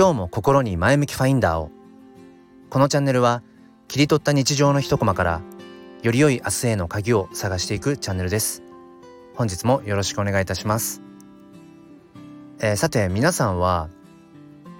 [0.00, 1.70] 今日も心に前向きファインダーを。
[2.70, 3.42] このチャンネルは
[3.86, 5.42] 切り取った日常の一コマから
[6.02, 8.62] より良い明日への鍵を探していくチャンネルです。
[9.34, 11.02] 本日もよろしくお願いいたします、
[12.60, 13.90] えー、さて皆さんは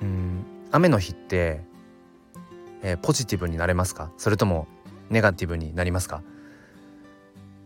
[0.00, 1.60] うん雨の日って、
[2.80, 4.10] えー、ポジティブになれますか？
[4.16, 4.68] それとも
[5.10, 6.22] ネガティブになりますか？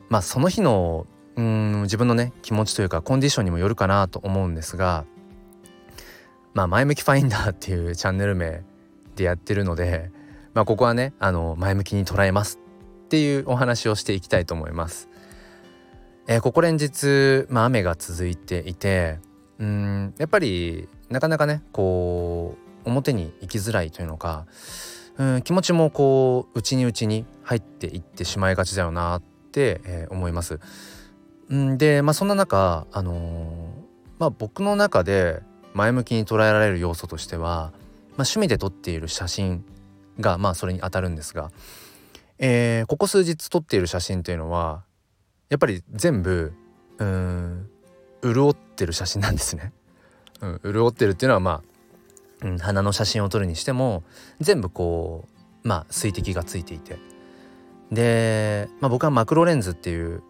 [0.08, 5.04] まあその日のうん自分のね気持ちというかコンディションにもよるかなと思うんですが
[6.54, 8.62] まあ前向きファインダーっていうチャンネル名
[9.16, 10.10] でやってるので
[10.54, 12.60] まあここはねあの前向きに捉えます
[13.04, 15.08] っていうお話をしていきたいと思います。
[16.26, 19.18] えー、ここ連日、まあ、雨が続いていて
[19.58, 24.46] うんやっぱりなかなかねこう表に行きづらいというのか
[25.18, 30.60] うん気持ちもこう内に内に入っていってしまいがちだよなって、えー、思います。
[31.52, 33.56] んでまあそんな中あのー、
[34.18, 35.42] まあ僕の中で
[35.74, 37.72] 前向きに捉えられる要素としては、まあ、
[38.18, 39.64] 趣味で撮っている写真
[40.20, 41.50] がまあそれに当たるんですが、
[42.38, 44.84] えー、ここ数日撮っている写真というのは
[45.50, 46.52] やっぱり全部
[46.98, 47.68] うん
[48.22, 49.72] 潤ってる写真なんですね。
[50.40, 51.62] うん、潤ってるっていうのはま
[52.42, 54.02] あ、うん、花の写真を撮るにしても
[54.40, 55.28] 全部こ
[55.64, 56.98] うまあ水滴がついていて
[57.90, 60.22] で、まあ、僕はマクロレンズっていう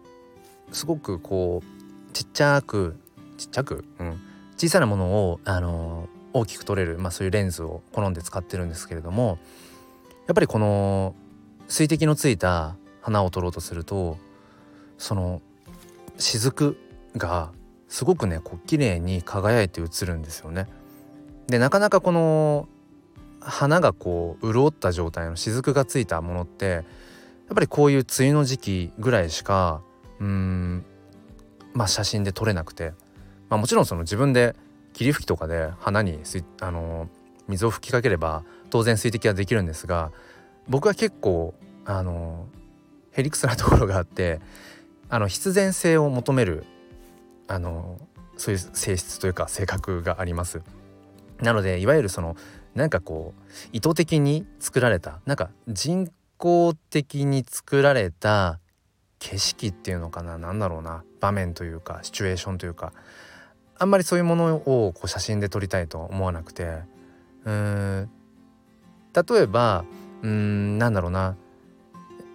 [0.71, 2.97] すごくこうちっちゃく
[3.37, 4.21] ちっちゃく、うん、
[4.65, 9.37] 小さなものを、あの大きく撮れる、まあ、そういうレンズを好んで使ってるんですけれども
[10.27, 11.15] やっぱりこの
[11.69, 14.17] 水滴のついた花を撮ろうとすると
[14.97, 15.41] その
[16.17, 16.75] 雫
[17.15, 17.53] が
[17.87, 20.67] すごくねこう綺麗に輝いて映るんですよね。
[21.47, 22.67] でなかなかこの
[23.39, 26.83] 花がこう潤った状態の雫がついたものってやっ
[27.55, 29.81] ぱりこういう梅雨の時期ぐらいしか
[30.19, 30.83] うん
[31.73, 32.93] まあ写真で撮れなくて、
[33.49, 34.55] まあ、もちろんその自分で
[34.93, 36.19] 霧吹きとかで花に
[36.61, 37.09] あの
[37.47, 40.11] 水を吹きかければ当然水滴はできるんですが
[40.67, 41.53] 僕は結構
[41.85, 42.47] あの
[43.11, 44.39] へりくつなところがあって
[45.09, 46.65] あの必然性を求める
[47.47, 47.99] あの
[48.37, 50.61] そういう性質というか性格があります。
[51.41, 52.35] なのでいわゆるその
[52.73, 53.41] なんかこう
[53.71, 58.59] 意図的に作られたなんか人工的に作られた
[59.19, 62.93] 景色っていうのかな何だろうな場面というかシチュエーションというか
[63.77, 66.79] あんまりそういうものをこう写真で撮りたいとは思わなくて。
[67.45, 68.09] うん。
[69.13, 69.85] 例えば
[70.21, 71.35] うんなんだろうな。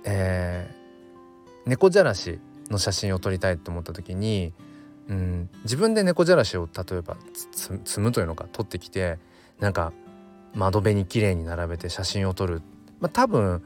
[0.05, 2.41] えー、猫じゃらし
[2.71, 4.55] の写真を撮りたいと思った時に
[5.09, 7.17] うん自分で猫じゃらしを例えば
[7.85, 9.19] 積むというのか撮ってきて
[9.59, 9.93] なんか
[10.55, 12.63] 窓辺に綺麗に並べて写真を撮る、
[13.01, 13.63] まあ、多分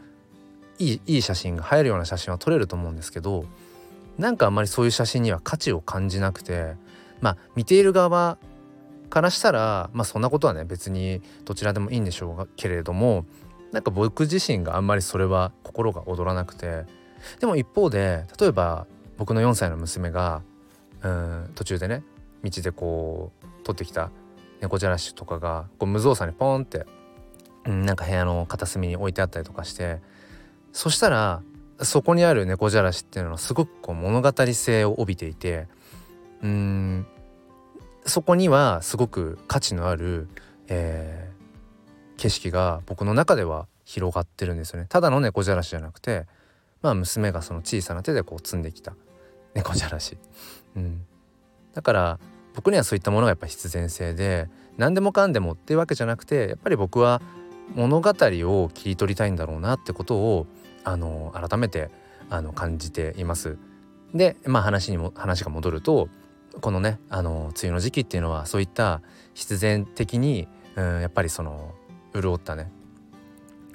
[0.78, 3.44] いいいい写真が映えるような写真は撮れると思うんですけど
[4.18, 6.74] なんかあんまりそういう写真には価値を感じなくて
[7.24, 8.36] まあ見ている側
[9.08, 13.24] からしたらまあそんなことはね別にどちらでもいいんでしょうけれども
[13.72, 16.84] なんか僕自身があんまりそれは心が躍らなくて
[17.40, 18.86] でも一方で例えば
[19.16, 20.42] 僕の4歳の娘が
[21.00, 22.02] うん途中でね
[22.42, 24.10] 道でこう取ってきた
[24.60, 26.84] 猫じゃらしとかがこう無造作にポンって、
[27.64, 30.02] うん、なんか部屋の片隅に置いてあったりとかして
[30.74, 31.40] そしたら
[31.80, 35.68] そこにある猫じゃらしっていうのはすごくこう物語性を帯びていて
[36.42, 37.06] うん
[38.06, 40.28] そこにはすごく価値のある、
[40.68, 44.86] えー、景色が僕の中では広がってるんですよね。
[44.88, 46.26] ただの猫じゃらしじゃなくて
[46.82, 48.94] まあ娘がその小さな手でこう積んできた
[49.54, 50.18] 猫じゃらし、
[50.76, 51.04] うん、
[51.72, 52.18] だから
[52.54, 57.22] 僕にはそういったものがやっぱ必然性で何でもかんでもっていうわけじゃなくてやっぱり僕は
[57.74, 60.46] 物語を切り取りたいんだろうなってことを
[60.84, 61.90] あの改めて
[62.30, 63.56] あの感じています。
[64.14, 66.08] でまあ話にも話が戻ると
[66.64, 69.02] このねあの梅雨の時期っていうのはそういった
[69.34, 71.74] 必然的に、うん、やっぱりその
[72.14, 72.72] 潤ったね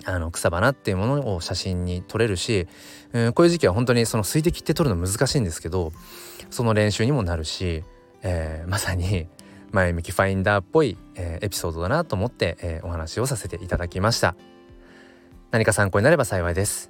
[0.06, 2.68] あの草花っていうものを写真に撮れるし、
[3.14, 5.92] うん、こういう時期は本当にその水滴って撮るの難しいんですけど
[6.50, 7.84] その練習にもなるし、
[8.24, 9.28] えー、まさに
[9.70, 14.36] 前向きファインダーっぽい、えー、エピソードだなと思って、えー、お話をさせていただきました。
[15.52, 16.90] 何か参考になれば幸いです。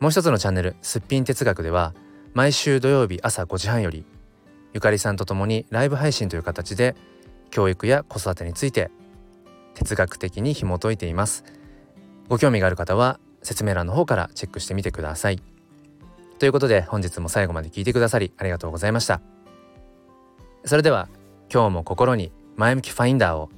[0.00, 1.94] もう一つのチャンネルすっぴん哲学では
[2.34, 4.04] 毎週土曜日朝5時半より
[4.76, 6.96] ゆかりさんと共にライブ配信という形で
[7.48, 8.90] 教育や子育てについて
[9.72, 11.44] 哲学的に紐解いています。
[12.28, 15.40] ご興味がある方は説明欄の方からチェックしてみてください。
[16.38, 19.22] ということで本日も最後まで聞いてくださりありがとうございました。
[20.66, 21.08] それでは
[21.50, 23.48] 今日も心に前向きファインダーを